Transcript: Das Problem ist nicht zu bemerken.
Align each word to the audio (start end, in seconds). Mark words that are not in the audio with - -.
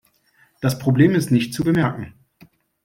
Das 0.61 0.79
Problem 0.79 1.13
ist 1.13 1.29
nicht 1.29 1.53
zu 1.53 1.63
bemerken. 1.63 2.15